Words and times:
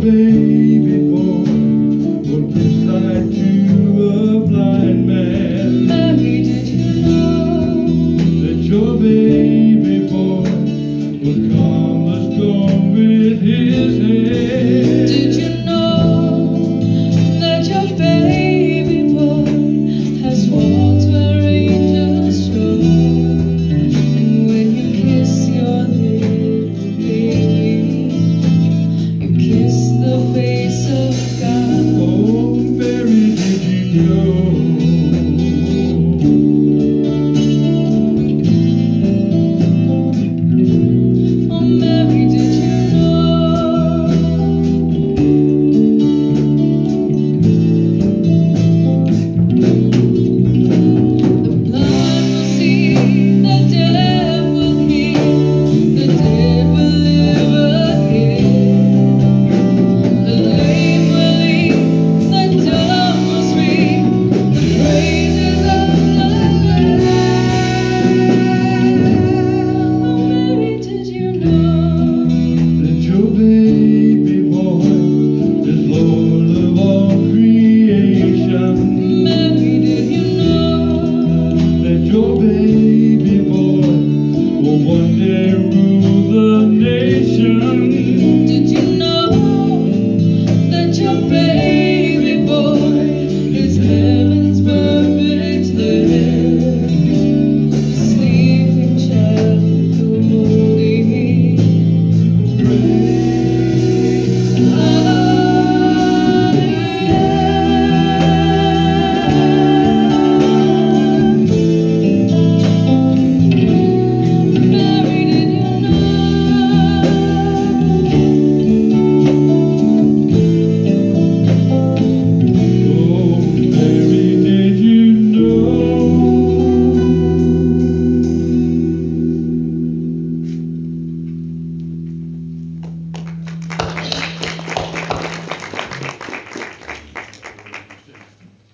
be. 0.00 0.59